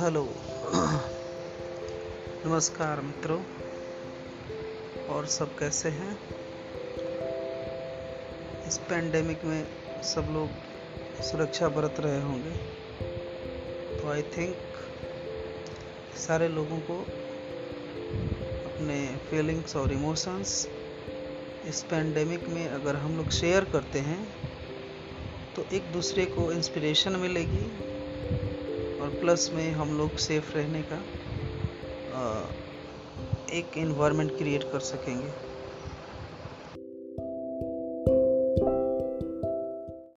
Hello. 0.00 0.28
नमस्कार 2.46 3.00
मित्रों। 3.00 3.38
और 5.06 5.26
सब 5.26 5.58
कैसे 5.58 5.88
हैं? 5.88 6.18
इस 8.66 8.78
पेंडेमिक 8.78 9.44
में 9.44 9.66
सब 10.02 10.28
लोग 10.30 10.48
सुरक्षा 11.22 11.68
बरत 11.68 11.94
रहे 11.98 12.22
होंगे। 12.22 12.50
तो 13.96 14.10
आई 14.10 14.22
थिंक 14.22 14.56
सारे 16.16 16.48
लोगों 16.48 16.78
को 16.78 17.00
अपने 18.66 19.16
फीलिंग्स 19.30 19.76
और 19.76 19.92
इमोशंस 19.92 20.68
इस 21.66 21.82
पेंडेमिक 21.82 22.48
में 22.48 22.68
अगर 22.68 22.96
हम 22.96 23.16
लोग 23.16 23.30
शेयर 23.30 23.64
करते 23.64 23.98
हैं 23.98 24.22
तो 25.56 25.66
एक 25.72 25.92
दूसरे 25.92 26.26
को 26.26 26.52
इंस्पिरेशन 26.52 27.16
मिलेगी। 27.16 27.95
और 28.98 29.10
प्लस 29.20 29.48
में 29.52 29.70
हम 29.72 29.92
लोग 29.98 30.18
सेफ़ 30.18 30.52
रहने 30.56 30.82
का 30.92 31.00
एक 33.48 33.76
इन्वायरमेंट 33.78 34.30
क्रिएट 34.38 34.64
कर 34.64 34.80
सकेंगे। 34.80 35.32